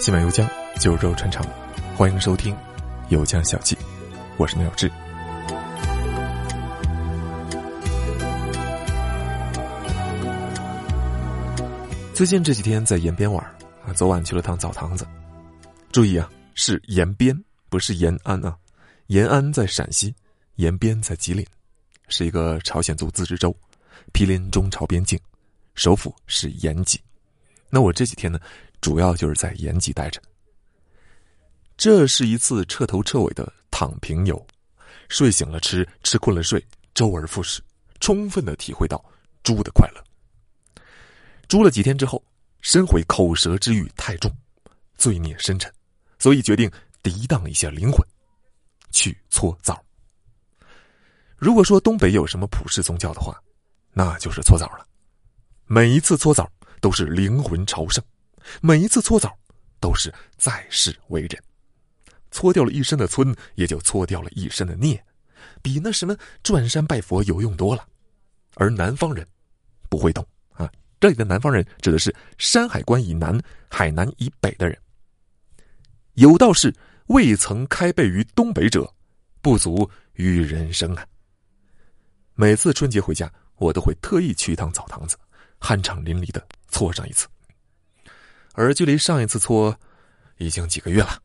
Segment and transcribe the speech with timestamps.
[0.00, 0.48] 西满游江，
[0.80, 1.46] 酒肉穿肠，
[1.96, 2.54] 欢迎收听
[3.10, 3.76] 《游江小记》，
[4.36, 4.90] 我是苗志。
[12.12, 13.42] 最近这几天在延边玩
[13.86, 15.06] 啊，昨晚去了趟澡堂子。
[15.92, 17.34] 注意啊，是延边，
[17.68, 18.56] 不是延安啊。
[19.06, 20.14] 延安在陕西，
[20.56, 21.46] 延边在吉林，
[22.08, 23.56] 是一个朝鲜族自治州，
[24.12, 25.18] 毗邻中朝边境，
[25.76, 27.00] 首府是延吉。
[27.70, 28.38] 那我这几天呢，
[28.84, 30.20] 主要就是在延吉待着。
[31.74, 34.46] 这是一次彻头彻尾的躺平游，
[35.08, 37.62] 睡醒了吃，吃困了睡，周而复始，
[37.98, 39.02] 充分的体会到
[39.42, 40.04] 猪的快乐。
[41.48, 42.22] 住了几天之后，
[42.60, 44.30] 深悔口舌之欲太重，
[44.98, 45.72] 罪孽深沉，
[46.18, 46.70] 所以决定
[47.02, 48.06] 涤荡一下灵魂，
[48.90, 49.82] 去搓澡。
[51.38, 53.42] 如果说东北有什么普世宗教的话，
[53.94, 54.86] 那就是搓澡了。
[55.64, 56.46] 每一次搓澡。
[56.80, 58.04] 都是灵魂朝圣，
[58.60, 59.36] 每一次搓澡
[59.80, 61.42] 都是在世为人，
[62.30, 65.02] 搓掉了一身的村，也就搓掉了一身的孽，
[65.62, 67.86] 比那什么转山拜佛有用多了。
[68.54, 69.26] 而南方人
[69.88, 74.78] 不会懂啊，这里的南方人指的是山海关以南、海南以北的人。
[76.14, 76.72] 有道是
[77.06, 78.88] 未曾开背于东北者，
[79.42, 81.04] 不足于人生啊。
[82.34, 85.16] 每次春节回家，我都会特意去一趟澡堂子。
[85.60, 87.26] 酣畅淋漓的搓上一次，
[88.54, 89.76] 而距离上一次搓
[90.38, 91.20] 已经几个月了，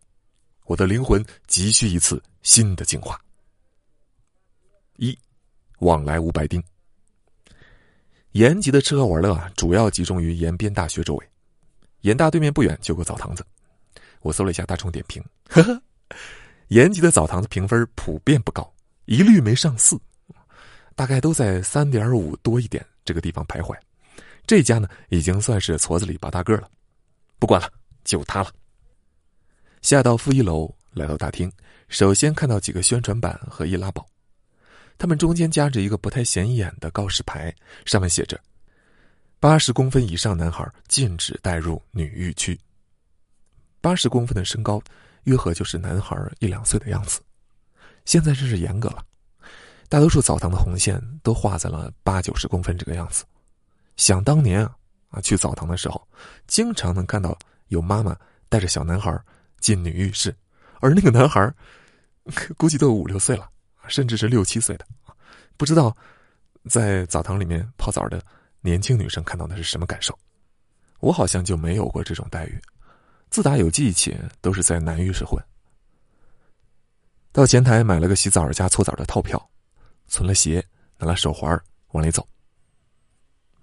[0.65, 3.19] 我的灵魂急需一次新的净化。
[4.97, 5.17] 一，
[5.79, 6.61] 往来无白丁。
[8.31, 11.29] 延吉的吃喝玩乐啊，主要集中于延边大学周围，
[12.01, 13.45] 延大对面不远就有个澡堂子，
[14.21, 15.81] 我搜了一下大众点评，呵呵，
[16.67, 18.71] 延吉的澡堂子评分普遍不高，
[19.05, 19.99] 一律没上四，
[20.95, 23.75] 大概都在三点五多一点这个地方徘徊。
[24.45, 26.69] 这家呢，已经算是矬子里拔大个了，
[27.39, 27.71] 不管了，
[28.03, 28.51] 就他了。
[29.81, 31.51] 下到负一楼，来到大厅，
[31.87, 34.05] 首先看到几个宣传板和易拉宝，
[34.97, 37.55] 他们中间夹着一个不太显眼的告示牌，
[37.85, 38.37] 上面写着
[39.39, 42.59] ：“八十公分以上男孩禁止带入女浴区。”
[43.79, 44.81] 八十公分的身高，
[45.23, 47.21] 约合就是男孩一两岁的样子。
[48.03, 49.05] 现在真是严格了，
[49.87, 53.23] 大多数澡堂的红线都画在了八九十公分这个样子。
[53.95, 54.75] 想当年啊，
[55.09, 56.07] 啊，去澡堂的时候，
[56.47, 57.37] 经常能看到
[57.67, 58.15] 有妈妈
[58.47, 59.19] 带着小男孩
[59.59, 60.35] 进女浴室，
[60.79, 61.53] 而那个男孩
[62.57, 63.49] 估计都有五六岁了，
[63.87, 64.85] 甚至是六七岁的，
[65.57, 65.95] 不知道
[66.69, 68.21] 在澡堂里面泡澡的
[68.61, 70.17] 年轻女生看到的是什么感受。
[70.99, 72.61] 我好像就没有过这种待遇，
[73.29, 75.41] 自打有记忆起，都是在男浴室混。
[77.31, 79.49] 到前台买了个洗澡加搓澡的套票，
[80.07, 80.63] 存了鞋，
[80.97, 81.57] 拿了手环
[81.93, 82.27] 往里走。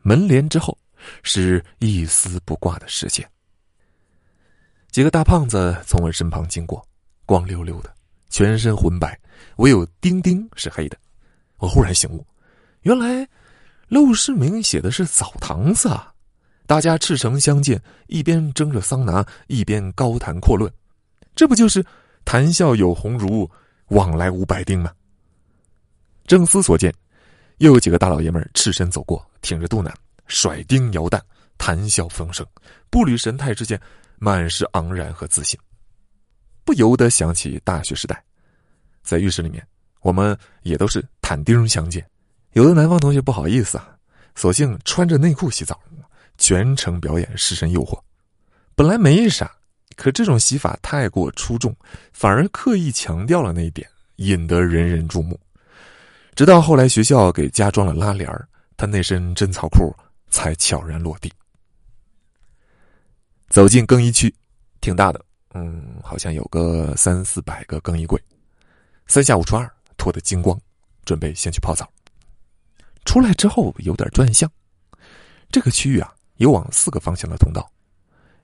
[0.03, 0.77] 门帘之后，
[1.23, 3.27] 是一丝不挂的世界。
[4.91, 6.83] 几个大胖子从我身旁经过，
[7.25, 7.95] 光溜溜的，
[8.31, 9.19] 全身浑白，
[9.57, 10.97] 唯有丁丁是黑的。
[11.59, 12.27] 我忽然醒悟，
[12.83, 13.29] 原来
[13.89, 16.13] 陋室铭写的是澡堂子啊！
[16.67, 20.73] 大家赤诚相见，一边蒸着桑拿，一边高谈阔论，
[21.35, 21.85] 这不就是
[22.25, 23.49] 谈笑有鸿儒，
[23.89, 24.93] 往来无白丁吗？
[26.27, 26.93] 正思所见。
[27.59, 29.95] 又有几个大老爷们赤身走过，挺着肚腩，
[30.27, 31.23] 甩钉摇蛋，
[31.59, 32.47] 谈笑风生，
[32.91, 33.81] 步履神态之间，
[34.19, 35.59] 满是昂然和自信，
[36.65, 38.23] 不由得想起大学时代，
[39.03, 39.67] 在浴室里面，
[40.01, 42.05] 我们也都是坦丁相见。
[42.53, 43.91] 有的南方同学不好意思啊，
[44.35, 45.81] 索性穿着内裤洗澡，
[46.39, 47.99] 全程表演失身诱惑。
[48.75, 49.51] 本来没啥，
[49.95, 51.75] 可这种洗法太过出众，
[52.13, 55.39] 反而刻意强调了那一点，引得人人注目。
[56.35, 59.95] 直到后来学校给加装了拉帘儿，他那身贞操裤
[60.29, 61.33] 才悄然落地。
[63.49, 64.35] 走进更衣区，
[64.81, 68.21] 挺大的，嗯，好像有个三四百个更衣柜，
[69.07, 70.61] 三下五除二脱得精光，
[71.05, 71.91] 准备先去泡澡。
[73.05, 74.51] 出来之后有点转向，
[75.51, 77.71] 这个区域啊有往四个方向的通道，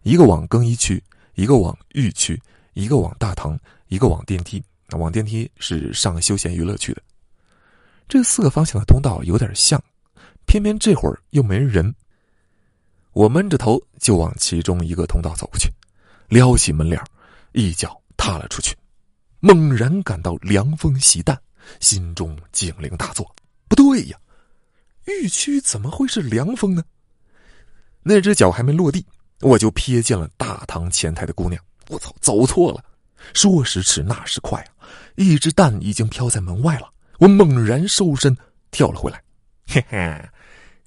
[0.03, 1.03] 一个往更衣区，
[1.35, 2.41] 一个往浴区，
[2.75, 3.59] 一个往大堂，
[3.89, 4.63] 一个往电梯。
[4.99, 7.01] 往电梯是上休闲娱乐区的。
[8.07, 9.83] 这四个方向的通道有点像，
[10.53, 11.95] 偏偏这会儿又没人。
[13.13, 15.71] 我闷着头就往其中一个通道走过去，
[16.29, 17.03] 撩起门帘，
[17.53, 18.77] 一脚踏了出去，
[19.41, 21.41] 猛然感到凉风袭蛋，
[21.81, 23.35] 心中警铃大作。
[23.67, 24.19] 不对呀，
[25.07, 26.85] 浴区怎么会是凉风呢？
[28.03, 29.07] 那只脚还没落地，
[29.41, 31.65] 我就瞥见了大堂前台的姑娘。
[31.89, 32.85] 我操，走错了！
[33.33, 34.63] 说时迟，那时快，
[35.15, 36.91] 一只蛋已经飘在门外了。
[37.21, 38.37] 我猛然收身，
[38.71, 39.19] 跳了回来。
[39.65, 40.29] 嘿嘿，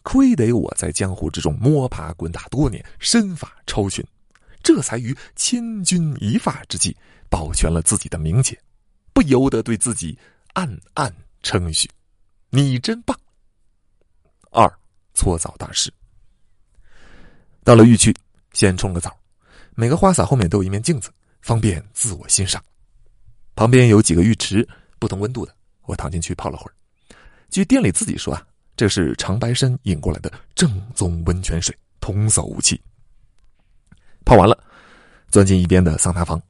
[0.06, 4.06] 亏得我在江湖之中摸爬滚打多年，身法超群，
[4.62, 6.96] 这才于千钧一发之际
[7.28, 8.56] 保全了自己的名节，
[9.14, 10.16] 不由得对自己
[10.54, 11.12] 暗暗
[11.42, 11.90] 称许
[12.52, 13.20] ：“你真棒。”
[14.54, 14.72] 二
[15.16, 15.92] 搓澡大师
[17.64, 18.16] 到了浴区，
[18.54, 19.18] 先冲个澡，
[19.74, 21.12] 每个花洒后面都有一面镜子，
[21.42, 22.64] 方便自我欣赏。
[23.56, 24.66] 旁边有几个浴池，
[25.00, 25.56] 不同温度的，
[25.86, 26.74] 我躺进去泡了会儿。
[27.50, 32.80] 据店里自己说啊，这是长白山引过来的正宗温泉水，童叟无欺。
[34.26, 34.58] 泡完了，
[35.30, 36.42] 钻进一边的桑拿房，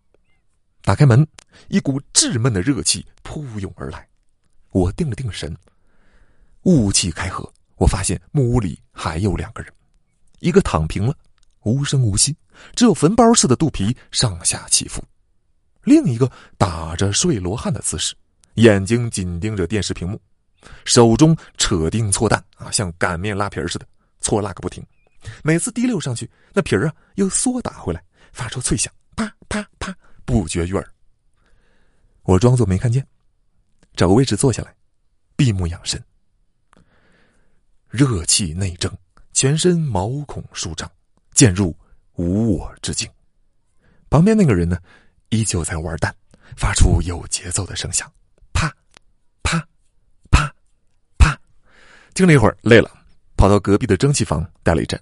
[0.82, 1.28] 打开门，
[1.68, 4.08] 一股稚闷的热气扑涌而来。
[4.72, 5.56] 我定了定神，
[6.64, 9.72] 雾气开合，我发现木屋里还有两个人，
[10.40, 11.16] 一个躺平了，
[11.64, 12.36] 无声无息，
[12.76, 15.04] 只有坟包似的肚皮上下起伏。
[15.84, 18.16] 另一个打着睡罗汉的姿势，
[18.56, 20.20] 眼睛紧盯着电视屏幕，
[20.86, 23.88] 手中扯钉搓蛋啊，像擀面拉皮儿似的
[24.20, 24.86] 搓拉个不停。
[25.44, 30.88] 每次滴溜上去，那皮儿啊又缩打回来，发出脆响，啪啪啪，不绝于耳。
[32.24, 33.06] 我装作没看见，
[33.96, 34.76] 找个位置坐下来，
[35.36, 36.04] 闭目养神。
[37.90, 38.92] 热气内蒸，
[39.34, 40.90] 全身毛孔舒张，
[41.32, 41.76] 渐入
[42.16, 43.10] 无我之境。
[44.10, 44.78] 旁边那个人呢？
[45.30, 46.16] 依旧在玩蛋，
[46.56, 48.10] 发出有节奏的声响，
[48.54, 48.72] 啪，
[49.42, 49.68] 啪，
[50.30, 50.54] 啪，
[51.18, 51.38] 啪。
[52.16, 52.90] 听了一会儿，累了，
[53.36, 54.98] 跑到隔壁的蒸汽房待了一阵，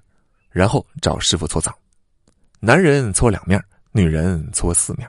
[0.49, 1.71] 然后找师傅搓澡。
[2.59, 5.07] 男人搓两面，女人搓四面。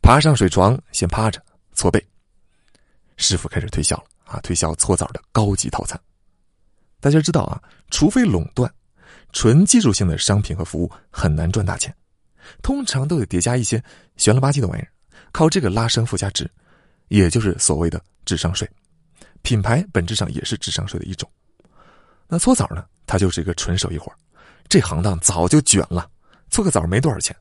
[0.00, 1.38] 爬上水床，先趴着
[1.74, 2.02] 搓背。
[3.18, 6.00] 师傅开始推销了啊，推销搓澡的高级套餐。
[6.98, 8.72] 大家知道啊，除非垄断，
[9.34, 11.94] 纯技术性的商品和服务很难赚大钱。
[12.62, 13.82] 通常都得叠加一些
[14.16, 14.88] 悬了吧唧的玩意儿，
[15.30, 16.50] 靠这个拉升附加值，
[17.08, 18.66] 也就是所谓的智商税。
[19.48, 21.26] 品牌本质上也是智商税的一种。
[22.26, 24.12] 那搓澡呢，它就是一个纯手艺活
[24.68, 26.06] 这行当早就卷了，
[26.50, 27.34] 搓个澡没多少钱。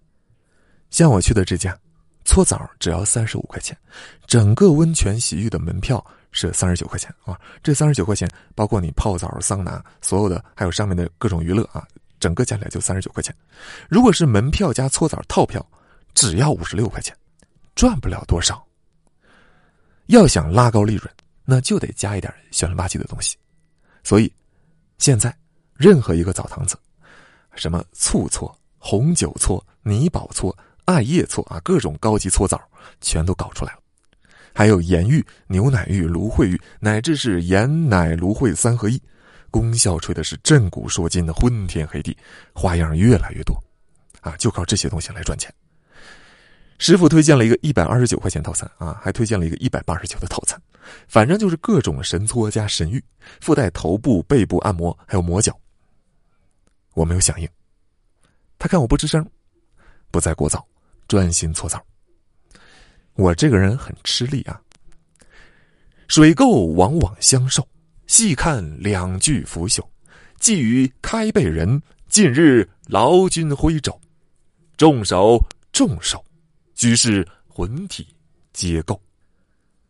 [0.90, 1.78] 像我去的这家，
[2.24, 3.78] 搓澡只要三十五块钱，
[4.26, 6.02] 整个温泉洗浴的门票
[6.32, 7.38] 是三十九块钱啊。
[7.62, 8.26] 这三十九块钱
[8.56, 11.86] 包括你泡澡、桑拿，所有的还有上面的各种娱乐啊。
[12.22, 13.36] 整个加起来就三十九块钱，
[13.90, 15.64] 如果是门票加搓澡套票，
[16.14, 17.14] 只要五十六块钱，
[17.76, 18.66] 赚不了多少。
[20.06, 21.14] 要想拉高利润，
[21.50, 23.38] 那就得加一点悬了吧唧的东西。
[24.04, 24.30] 所以，
[24.98, 25.34] 现在
[25.76, 26.78] 任何一个澡堂子，
[27.56, 32.62] 什么醋搓、红酒搓、泥宝搓、艾叶搓啊，各种高级搓澡
[33.00, 33.80] 全都搞出来了。
[34.54, 39.02] 还有盐浴、牛奶浴、芦荟浴，乃至是盐奶芦荟三合一。
[39.50, 42.16] 功效吹的是震古烁今的昏天黑地，
[42.54, 43.56] 花样越来越多，
[44.20, 45.52] 啊，就靠这些东西来赚钱。
[46.80, 50.62] 师傅推荐了一个一百二十九块钱套餐啊，还推荐了一个一百八十九的套餐，
[51.08, 53.04] 反正就是各种神搓加神浴，
[53.42, 55.58] 附带头部、背部按摩，还有磨脚。
[56.94, 57.48] 我没有响应，
[58.58, 59.26] 他看我不吱声，
[60.12, 60.68] 不再过早，
[61.08, 61.84] 专心搓澡。
[63.14, 64.62] 我这个人很吃力啊，
[66.08, 67.68] 水垢往往相受。
[68.08, 69.86] 细看两具腐朽，
[70.40, 71.82] 寄予开背人。
[72.08, 74.00] 近日劳军挥肘，
[74.78, 75.44] 重手
[75.74, 76.24] 重手，
[76.74, 78.08] 居士魂体
[78.54, 78.98] 皆垢。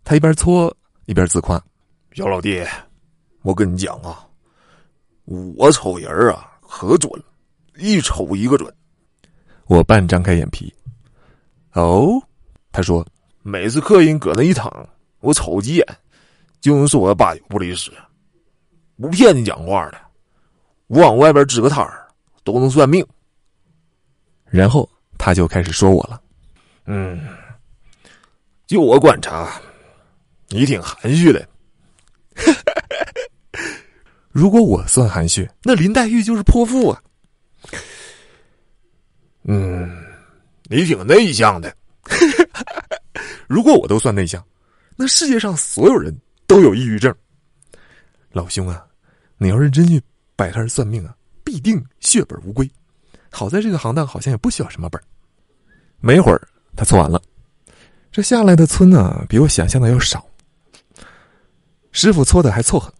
[0.03, 0.75] 他一边搓
[1.07, 1.62] 一边自夸
[2.12, 2.62] ：“小老弟，
[3.42, 4.27] 我跟你讲啊，
[5.25, 7.09] 我瞅人啊可准，
[7.77, 8.71] 一瞅一个准。”
[9.68, 10.71] 我半张开眼皮。
[11.71, 12.21] 哦，
[12.73, 13.07] 他说
[13.42, 14.69] ：“每次客人搁那一躺，
[15.21, 15.87] 我瞅几眼，
[16.59, 17.90] 就能说我八九不离十。”
[18.99, 19.97] 不骗你讲话的，
[20.87, 22.06] 我往外边支个摊儿
[22.44, 23.06] 都能算命。
[24.44, 26.21] 然后他就开始说我了，
[26.85, 27.26] 嗯，
[28.66, 29.61] 就我观察，
[30.49, 31.47] 你挺含蓄的。
[34.31, 37.01] 如果我算含蓄，那林黛玉就是泼妇啊。
[39.44, 39.89] 嗯，
[40.66, 41.75] 你挺内向的。
[43.47, 44.45] 如果我都算内向，
[44.95, 47.13] 那世界上所有人都有抑郁症。
[48.31, 48.85] 老兄啊！
[49.37, 50.01] 你要是真去
[50.35, 52.69] 摆摊算命啊，必定血本无归。
[53.31, 55.01] 好在这个行当好像也不需要什么本
[55.99, 57.21] 没一会儿，他搓完了，
[58.11, 60.27] 这下来的村呢，比我想象的要少。
[61.97, 62.94] 师傅搓的还凑合。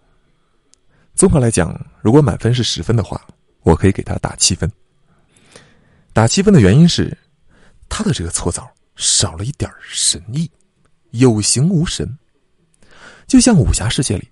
[1.14, 3.24] 综合来讲，如果满分是十分的话，
[3.62, 4.68] 我可以给他打七分。
[6.14, 7.16] 打七分的原因是，
[7.88, 10.50] 他的这个搓澡少了一点神意，
[11.12, 12.18] 有形无神，
[13.28, 14.28] 就像武侠世界里。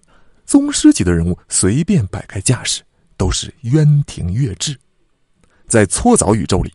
[0.48, 2.82] 宗师级的人物随便摆开架势，
[3.18, 4.76] 都是渊庭月至。
[5.68, 6.74] 在搓澡宇宙里，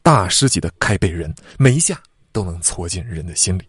[0.00, 3.64] 大师级的开背人每一下都能搓进人的心里。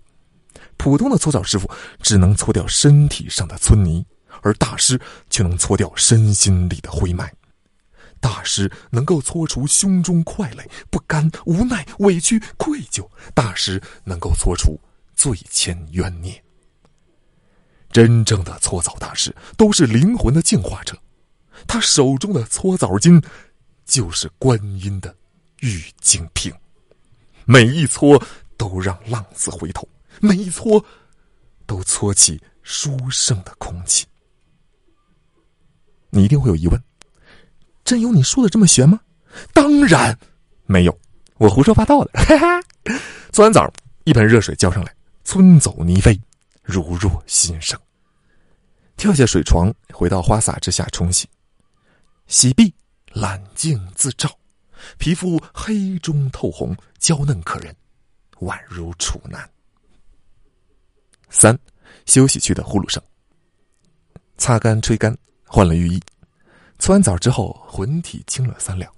[0.78, 1.70] 普通的搓澡师傅
[2.02, 4.06] 只能搓掉身体上的村泥，
[4.42, 7.30] 而大师却能搓掉身心里的灰霾。
[8.20, 14.80] 大师能够搓除胸中快累、不甘、无奈、委屈、愧疚；大师能够搓除
[15.14, 16.42] 罪愆冤孽。
[17.92, 20.98] 真正的搓澡大师都是灵魂的净化者，
[21.68, 23.24] 他手中的搓澡巾
[23.86, 25.14] 就是观音的
[25.60, 26.52] 玉净瓶，
[27.46, 28.24] 每一搓
[28.58, 29.88] 都让浪子回头，
[30.26, 30.84] 每一搓
[31.66, 34.06] 都搓起殊胜的空气。
[36.12, 36.82] 你一定会有疑问：
[37.84, 39.02] 真有你说的这么玄吗？
[39.54, 40.18] 当然
[40.66, 40.98] 没有，
[41.40, 42.12] 我胡说八道的。
[42.14, 42.64] 哈哈，
[43.34, 43.70] 搓完澡，
[44.06, 46.18] 一盆热水浇上来，春走泥飞。
[46.64, 47.78] 如若新生，
[48.96, 51.28] 跳下水床，回到花洒之下冲洗，
[52.28, 52.74] 洗毕，
[53.12, 54.30] 揽镜自照，
[54.98, 57.76] 皮肤黑中透红，娇嫩可人，
[58.40, 59.50] 宛如处男。
[61.34, 61.58] 三，
[62.06, 63.02] 休息区的呼噜声。
[64.38, 66.02] 擦干吹干，换了浴衣，
[66.78, 68.90] 搓完澡之后，魂体轻了三两，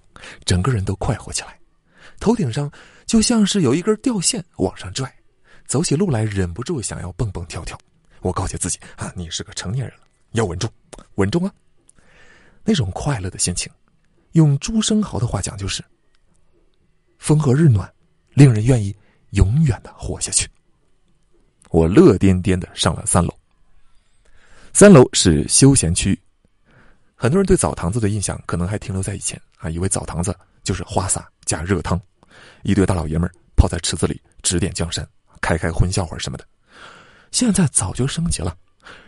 [0.44, 1.58] 整个人都快活起来，
[2.20, 2.70] 头顶上
[3.06, 5.12] 就像是有一根吊线往上拽。
[5.66, 7.76] 走起路来忍不住想要蹦蹦跳跳，
[8.22, 10.70] 我告诫自己啊，你是个成年人了，要稳重，
[11.16, 11.52] 稳重啊！
[12.64, 13.72] 那种快乐的心情，
[14.34, 15.84] 用朱生豪的话讲就是
[17.18, 17.92] “风和日暖”，
[18.36, 18.96] 令人愿意
[19.32, 20.48] 永远的活下去。
[21.76, 23.38] 我乐颠颠的上了三楼。
[24.72, 26.18] 三楼是休闲区，
[27.16, 32.00] 很多人对澡堂子的印象可能还停留在以前啊，以为澡堂子就是花洒加热汤，
[32.64, 35.06] 一堆大老爷们泡在池子里指点江山。
[35.42, 36.46] 开开荤笑话什么的，
[37.32, 38.56] 现在早就升级了。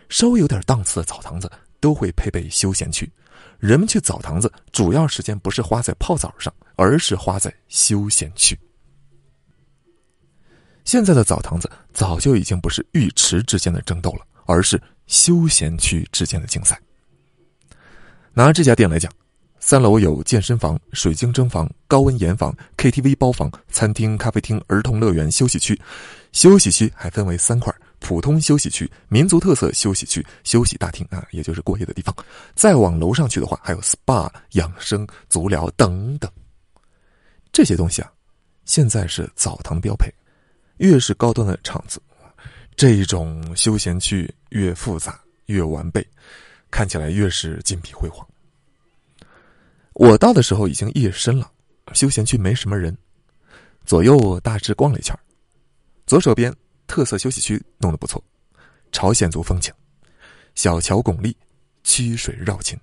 [0.09, 3.09] 稍微有点档次的澡堂子都会配备休闲区，
[3.59, 8.59] 人们去澡堂子主要时间不是花在泡澡上，而是花在休闲区。
[10.87, 16.79] 现在的澡堂子早就已经不是浴池之间的争斗了，而是休闲区之间的竞赛。
[18.31, 19.11] 拿这家店来讲。
[19.59, 25.77] 三楼有健身房、水晶蒸房、高温盐房、KTV 包房、餐厅、咖啡厅、儿童乐园、休息区。
[26.31, 32.15] 休息区还分为三块：普通休息区、民族特色休息区、休息大厅啊，也就是过夜的地方。
[32.55, 36.31] 再往楼上去的话，还有 SPA、养生、足疗等等。
[37.51, 38.09] 这些东西啊，
[38.63, 40.09] 现在是澡堂标配。
[40.77, 42.01] 越是高端的场子，
[42.75, 46.05] 这一种休闲区越复杂、越完备，
[46.69, 48.25] 看起来越是金碧辉煌。
[49.93, 51.51] 我到的时候已经夜深了，
[51.93, 52.95] 休闲区没什么人，
[53.85, 55.17] 左右大致逛了一圈
[56.05, 56.55] 左手边
[56.85, 58.23] 特色休息区弄得不错，
[58.91, 59.73] 朝鲜族风情，
[60.53, 61.35] 小桥拱立，
[61.83, 62.79] 曲水绕琴，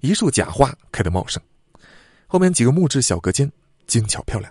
[0.00, 1.42] 一束假花开得茂盛，
[2.26, 3.50] 后面几个木质小隔间
[3.86, 4.50] 精巧漂亮。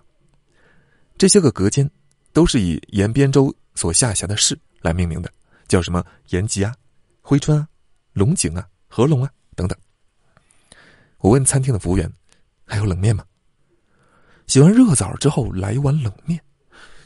[1.18, 1.90] 这些个隔间
[2.36, 5.32] 都是以延边州所下辖的市来命名的，
[5.70, 6.76] 叫什么延吉啊、
[7.24, 7.66] 珲春啊、
[8.12, 9.80] 龙井啊、合龙啊等等。
[11.20, 12.12] 我问餐厅的服务员
[12.68, 13.24] ：“还有冷面吗？”
[14.48, 16.38] 洗完热澡之后来一碗冷面，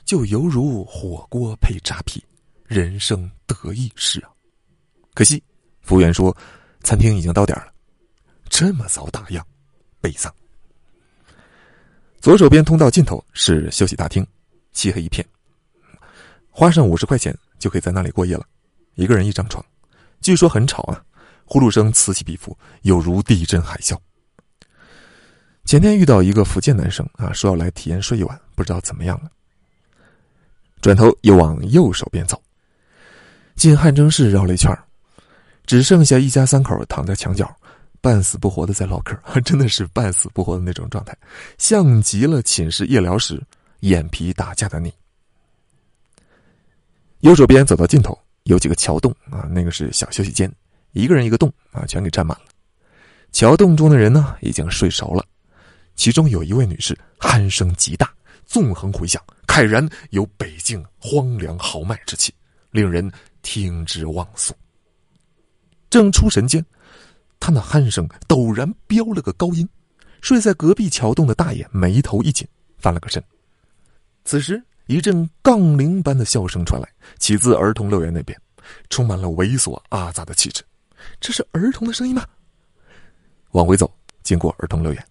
[0.04, 2.24] 就犹如火锅配扎啤，
[2.66, 4.32] 人生得意事啊！
[5.14, 5.44] 可惜，
[5.84, 6.36] 服务员说
[6.82, 7.72] 餐厅已经到点了。
[8.50, 9.44] 这么早打烊，
[10.02, 10.34] 悲伤。
[12.20, 14.26] 左手边通道尽头是休息大厅，
[14.80, 15.28] 漆黑一片，
[16.50, 18.46] 花上五十块钱就可以在那里过夜了，
[18.96, 19.62] 一个人一张床，
[20.22, 21.04] 据说很吵啊，
[21.44, 23.98] 呼噜声此起彼伏，有如地震海啸。
[25.66, 29.30] 前天遇到一个福建男生啊，说要来体验睡一晚，不知道怎么样了。
[30.80, 32.42] 转头又往右手边走，
[33.58, 34.74] 进汗蒸室绕了一圈
[35.66, 37.54] 只剩下一家三口躺在墙角，
[38.00, 41.14] 半死不活的在唠嗑， 真的是半死不活的那种状态，
[41.58, 43.44] 像极了寝室夜聊时
[43.82, 44.94] 眼皮打架的你。
[47.20, 50.52] 右手边走到尽头有几个桥洞啊，那个是小休息间，
[50.94, 52.46] 一个人一个洞啊，全给占满了。
[53.32, 55.26] 桥洞中的人呢，已经睡熟了。
[55.96, 58.12] 其中有一位女士，鼾声极大，
[58.46, 62.34] 纵横回响，慨然有北境荒凉豪迈之气，
[62.72, 64.54] 令人听之忘俗。
[65.90, 66.66] 正出神间，
[67.40, 69.68] 他那鼾声陡然飙了个高音，
[70.22, 73.22] 睡在隔壁桥洞的大爷眉头一紧，翻了个身。
[74.26, 78.40] 此时，一阵杠铃般的笑声传来，起自儿童乐园那边，
[78.90, 80.64] 充满了猥琐阿杂的气质。
[81.20, 82.26] 这是儿童的声音吗？
[83.52, 85.06] 往回走，经过儿童乐园。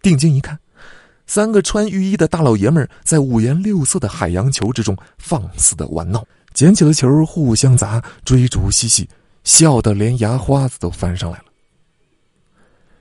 [0.00, 0.58] 定睛一看，
[1.26, 9.08] 三个穿浴衣的大老爷们在五颜六色的海洋球之中放肆的玩闹，捡起了球互相砸，追逐嬉戏，
[9.44, 11.44] 笑得连牙花子都翻上来了。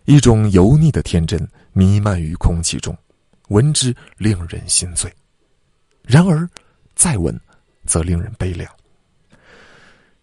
[0.06, 2.98] 一种油腻的天真弥漫于空气中，
[3.50, 5.10] 闻之令人心醉；
[6.08, 6.48] 然而，
[6.96, 7.40] 再闻，
[7.86, 8.72] 则令人悲凉。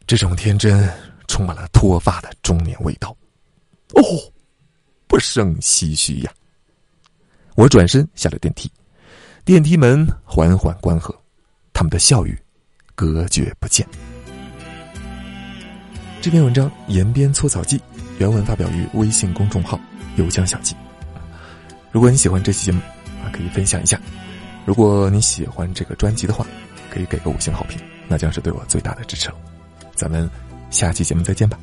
[0.07, 0.89] 这种天真
[1.29, 3.17] 充满了脱发的中年味道。
[3.95, 4.03] 哦。
[5.09, 6.33] 不胜唏嘘呀。
[7.55, 8.73] 我转身下了电梯，
[9.45, 11.15] 电梯门缓缓关合，
[11.75, 12.35] 他们的笑语
[12.95, 13.87] 隔绝不见。
[16.23, 17.79] 这篇文章《延边搓澡记》
[18.19, 19.79] 原文发表于微信公众号
[20.17, 20.75] “有江小记”。
[21.93, 22.81] 如果你喜欢这期节目
[23.23, 23.99] 啊，可以分享一下；
[24.65, 26.47] 如果你喜欢这个专辑的话，
[26.91, 29.37] 可以给个五星好评，那将是对我最大的支持了。
[29.95, 30.29] 咱们
[30.71, 31.59] 下期节目再见吧。